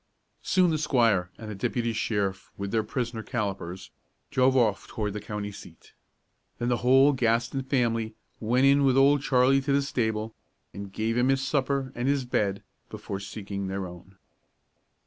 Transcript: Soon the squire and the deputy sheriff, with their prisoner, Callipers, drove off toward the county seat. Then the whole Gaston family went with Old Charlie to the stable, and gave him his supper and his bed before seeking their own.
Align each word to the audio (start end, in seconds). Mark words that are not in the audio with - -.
Soon 0.41 0.71
the 0.71 0.79
squire 0.79 1.29
and 1.37 1.51
the 1.51 1.53
deputy 1.53 1.93
sheriff, 1.93 2.49
with 2.57 2.71
their 2.71 2.81
prisoner, 2.81 3.21
Callipers, 3.21 3.91
drove 4.31 4.57
off 4.57 4.87
toward 4.87 5.13
the 5.13 5.21
county 5.21 5.51
seat. 5.51 5.93
Then 6.57 6.69
the 6.69 6.77
whole 6.77 7.13
Gaston 7.13 7.61
family 7.61 8.15
went 8.39 8.83
with 8.83 8.97
Old 8.97 9.21
Charlie 9.21 9.61
to 9.61 9.71
the 9.71 9.83
stable, 9.83 10.33
and 10.73 10.91
gave 10.91 11.15
him 11.15 11.27
his 11.29 11.45
supper 11.47 11.91
and 11.93 12.07
his 12.07 12.25
bed 12.25 12.63
before 12.89 13.19
seeking 13.19 13.67
their 13.67 13.85
own. 13.85 14.17